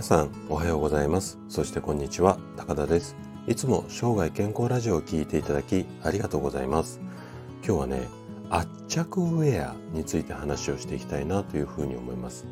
[0.00, 1.38] 皆さんおはようございます。
[1.50, 2.38] そしてこんにちは。
[2.56, 3.16] 高田です。
[3.46, 7.02] いつも生涯健康ラジオを聞いていただきありがとうございます。
[7.62, 8.08] 今日はね
[8.48, 12.46] 圧着ウェアについて話をしていきたいなというふうに思います。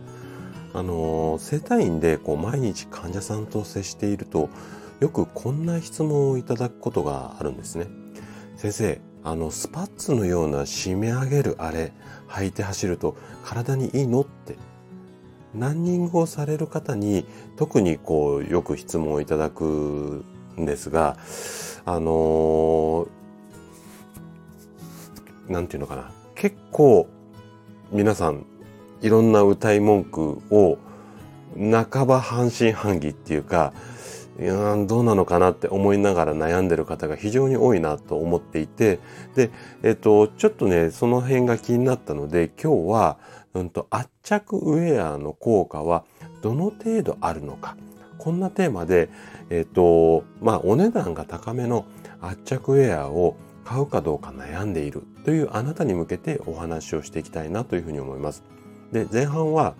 [0.74, 4.50] あの整体院でこう毎日患者さんと接していると
[5.00, 7.86] よくこんな質問をいただくことがあるんですね。
[8.56, 11.94] 先生あのスパッツのような締め上げるあれ
[12.28, 14.58] 履いて走ると体にいいのって
[15.54, 17.24] ランニングをされる方に
[17.56, 20.24] 特にこうよく質問をいただく
[20.58, 21.16] んですが
[21.84, 23.08] あの
[25.48, 26.10] なんていうのかな。
[26.34, 27.08] 結構
[27.90, 28.44] 皆さん
[29.00, 30.78] いろんな歌い文句を
[31.56, 33.72] 半ば半信半疑っていうか
[34.38, 39.00] いやどうなのかなって思いながら悩んでる方が非常に多いなと思っていて
[39.34, 39.50] で、
[39.82, 43.16] えっと、ちょっとねその辺が気になったので今日は
[43.54, 46.04] うんと、圧着ウェアの効果は
[46.42, 47.76] どの程度あるのか。
[48.18, 49.08] こんなテーマで、
[49.50, 51.86] えっ、ー、と、まあ、お値段が高めの
[52.20, 58.42] 圧着ウェアを買うかどうか悩んでいるというあなたに向けてお話をしていきたいなというふうに思います。
[58.92, 59.74] で、前半は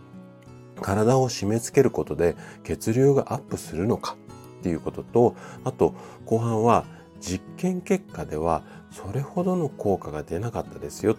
[0.80, 4.16] 体を締め付けることで血流がアップするのか
[4.60, 5.94] っていうことと、あと
[6.26, 6.84] 後半は
[7.20, 11.16] 実験結果ではそれほどの効果が出なかったですよ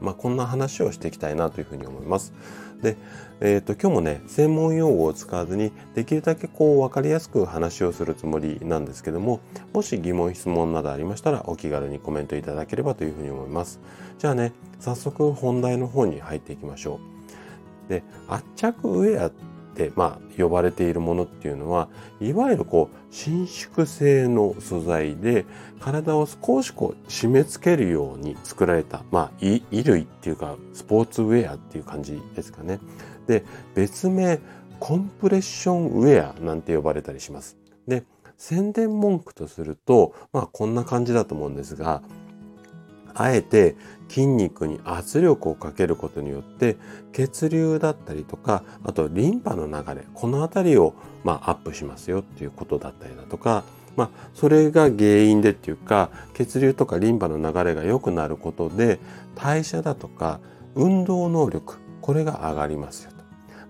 [0.00, 2.32] まあ、こんな話をしていきたいなというふうに思います。
[2.82, 2.96] で、
[3.40, 9.40] えっ、ー、と、今日もね、専門用語を使わずに、できるだけこう、わかりやすく話をするつもりなんですけども、
[9.72, 13.80] もし疑問、質問などありましたら、お気軽にコメントいただければというふうに思います。
[14.18, 17.00] じゃあね、早速本題の方に入っていきましょ
[17.86, 17.90] う。
[17.90, 19.32] で、圧着ウェアっ、
[19.96, 21.88] まあ、呼ばれているものっていうのは、
[22.20, 25.46] いわゆるこう、伸縮性の素材で、
[25.80, 32.78] 体を少しこう、締め付けるように作られた、まあ、衣類っていうか、スポーツウェアっていう感じですかね。
[33.26, 34.40] で、別名、
[34.78, 37.56] コンプレッションウェアなんて呼ばれたりします。
[37.86, 38.04] で、
[38.36, 42.02] 宣伝文句とすると、まあ、こんな感じだと思うんですが、
[43.14, 43.76] あえて
[44.08, 46.76] 筋肉に圧力をかけることによって
[47.12, 53.64] 血流だったりとかあとリンパの流れこの辺りをまあアップしますよっていうことだったりだとか
[53.96, 58.98] まあそれが原因でっていうか血流とかリンパの流れが良くなることで
[59.36, 60.40] 代謝だとか
[60.74, 63.16] 運動能力これが上がりますよと。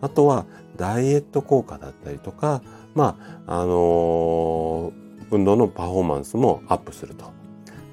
[0.00, 0.46] あとは
[0.76, 2.62] ダイエット効果だったりとか
[2.94, 4.92] まああのー、
[5.30, 7.39] 運動のパフォーマンスもアップすると。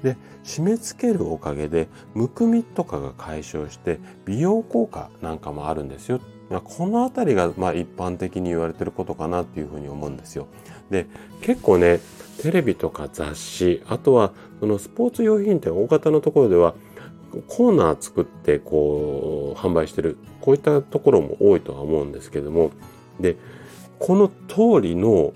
[0.02, 6.20] で締め付けるおかげでむくみとかが解消して美容効果なんかもあるんですよ。
[6.64, 10.46] この辺りがまあ一般的に言われてることかなっていうふうに思うんですよ。
[10.90, 11.06] で
[11.42, 12.00] 結構ね
[12.40, 16.74] テレビとか雑誌あとはそのスポーツ用品店大型のところでは
[17.48, 22.70] コーナー作ってこう販売してるこういったところも多いとは思うんですけども
[23.20, 23.36] で
[23.98, 25.34] この通りの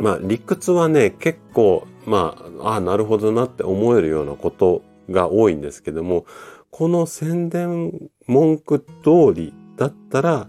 [0.00, 6.24] まあ理屈はね結構まあ、ああ、なるほどなって思えるようなことが多いんですけども、
[6.70, 10.48] この宣伝文句通りだったら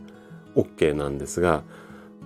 [0.55, 1.63] OK なんですが、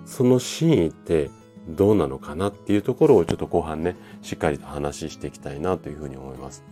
[0.06, 1.30] その真意って
[1.68, 6.62] どうなのかなっていうところをちょっと後半ね、しっかりと話していきたいなというふうに思います。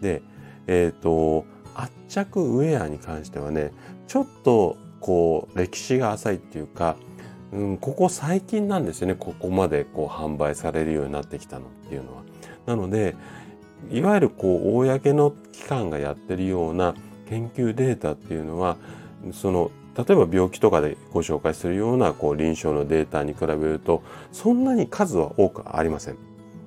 [0.00, 0.22] で、
[0.66, 1.44] えっ、ー、と、
[1.74, 3.72] 圧着ウェアに関してはね、
[4.06, 6.96] ちょっとこう歴史が浅いっていうか、
[7.52, 12.22] うん、ここ最近なんですよねここまでこう販売されるようになってきたのっていうのは。
[12.66, 13.16] なので
[13.90, 16.94] いわゆるこう公の機関がやってるような
[17.28, 18.76] 研究データっていうのは
[19.32, 26.16] その例えば病気とかでご紹介するようなこう臨床のデータに比べるとそんなに数は多くありません。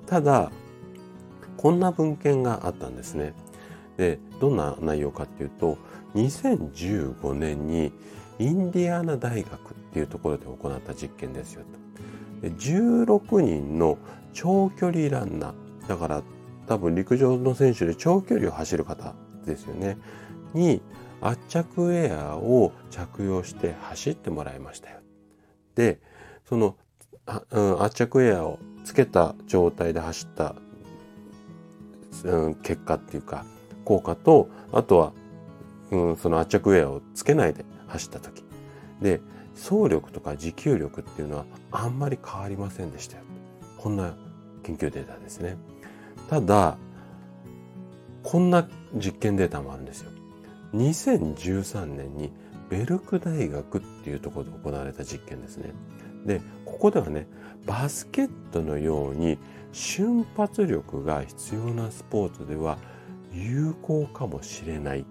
[0.08, 0.52] ただ
[1.58, 3.34] こんな文献があったんですね。
[3.98, 5.78] でどんな内容かっていうと
[6.16, 7.94] 2015年に
[8.42, 11.64] インディアナ大学っていうところで行った実験ですよ
[12.42, 12.50] と。
[12.50, 13.98] で16人の
[14.34, 16.24] 長距離ランナー、だから
[16.68, 19.14] 多分陸上の選手で長距離を走る方
[19.46, 19.98] ですよね、
[20.54, 20.82] に
[21.22, 24.98] 圧着ウェアを着用して走ってもらいましたよ。
[25.76, 26.00] で、
[26.50, 26.76] その、
[27.52, 30.56] うん、圧着ウェアをつけた状態で走った、
[32.24, 33.46] うん、結果っていうか
[33.86, 35.14] 効果とあとは、
[35.92, 38.44] うん、その圧着ウェアをつけないで走った時
[39.02, 39.22] で
[39.56, 43.24] 走力とか持久力っていうのはあんまり変わりませんでしたよ。
[43.78, 44.16] こんな
[44.64, 45.58] 研究データですね。
[46.30, 46.78] ただ、
[48.24, 50.12] こんな実験データもあるんですよ。
[50.74, 52.32] 2013年に
[52.70, 55.74] ベルク大学っていうところで行われた実験ですね。
[56.26, 57.28] で、ここではね、
[57.66, 59.38] バスケットのように
[59.72, 62.78] 瞬発力が必要なスポーツでは
[63.34, 65.06] 有効かもしれない。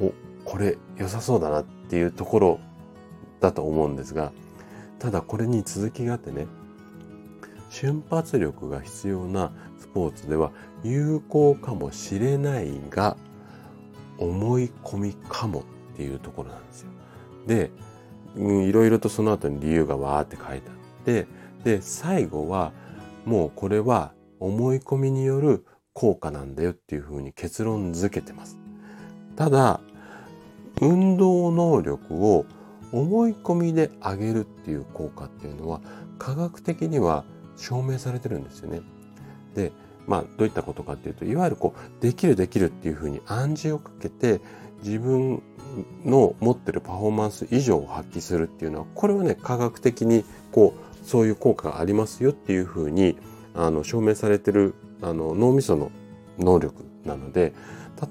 [0.00, 0.12] お、
[0.44, 2.60] これ良さそうだなっていうところ
[3.40, 4.32] だと思うんですが、
[4.98, 6.46] ただこれに続きがあってね、
[7.70, 10.52] 瞬発力が必要なスポーツでは
[10.82, 13.16] 有効かもしれないが、
[14.18, 16.88] 思い込みかもっていうところなんですよ。
[17.46, 17.70] で、
[18.36, 21.26] いろいろとその後に理由がわーって書いてあって、
[21.64, 22.72] で、最後は
[23.24, 28.58] もうこれは思い込みによる効果なんだよっていうふうに結論付けてます。
[29.36, 29.80] ただ、
[30.80, 32.46] 運動能力を
[32.92, 35.80] 思い込みで上げるっていう効果っていうのは
[36.18, 37.24] 科学的には
[37.56, 38.82] 証明されてるんですよね。
[39.54, 39.72] で、
[40.06, 44.40] まあどういったことかっていうと、いわゆるこう、できるできるっていうふうに暗示をかけて
[44.82, 45.42] 自分
[46.04, 53.16] の持ってるパフォーマンス以上を発揮するっていうのは、これはね、科学的にこう、そういう効果がありますよっていうふうに、
[53.54, 55.90] あの、証明されてる、あの、脳みその
[56.38, 57.52] 能力なので、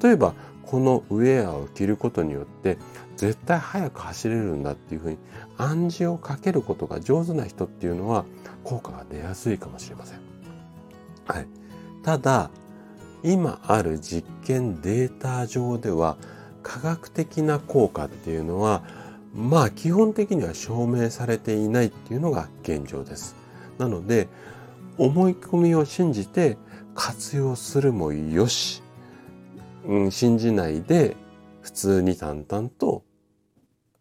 [0.01, 0.33] 例えば、
[0.65, 2.77] このウェアを着ることによって、
[3.15, 5.17] 絶対速く走れるんだっていうふうに
[5.57, 8.25] 暗示をかけることが上手な人っていうのは
[8.63, 10.19] 効果が出やすいかもしれません。
[11.27, 11.47] はい。
[12.03, 12.49] ただ、
[13.23, 16.17] 今ある実験データ上では
[16.61, 18.83] 科学的な効果っていうのは
[19.33, 23.35] まあ基本的には証明されていないっていうのが現状です。
[23.77, 24.27] なので
[24.97, 26.57] 思い込みを信じて
[26.93, 28.82] 活用するもよし、
[29.85, 31.15] うん、信じないで
[31.61, 33.03] 普通に淡々と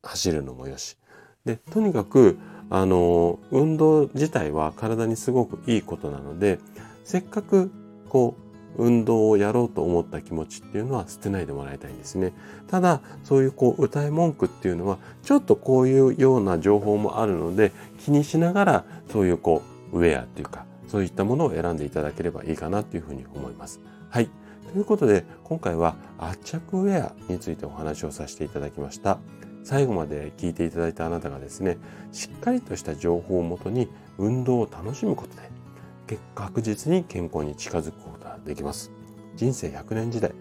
[0.03, 0.97] 走るのもよし。
[1.45, 2.39] で、とにかく、
[2.71, 6.59] あの、運動自体は体にすごくいいことなので、
[7.05, 7.71] せっかく
[8.09, 12.33] こう運動をやろうと思った気持ちっていうのは捨てないでもらいたいんですね。
[12.69, 19.63] ただ、そういうこう歌い文句っていうのは、ちょっとこういうような情報もあるので、気にしながら、そういうこ
[19.93, 23.81] う、ウェアっていうか、そういったものを選んでいただければいいかなっていうふうに思います。
[24.09, 24.31] はい。
[24.71, 29.19] ということで、今回は圧着ウェアについてお話をさせていただきました。
[29.65, 31.79] 最後まで聞いていただいたあなたがですね、
[32.11, 33.89] しっかりとした情報をもとに
[34.19, 38.91] 運動を楽しむことで、確実に健康に近づくことができます。
[39.37, 40.33] 人生100年時代、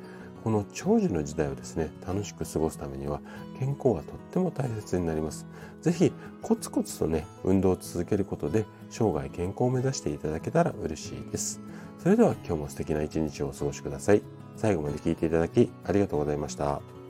[0.43, 3.21] この長寿の時代をですね、楽しく過ごすためには
[3.59, 5.45] 健康はとっても大切になります。
[5.81, 6.11] 是非
[6.41, 11.61] コツコツとね、運動を続けることで生涯健康を目指していただけたら嬉しいです。
[11.99, 14.21] それでは今日も素敵な一日をお過ごしください。
[14.55, 17.00] 最後まで聞いていただきありがとうございました。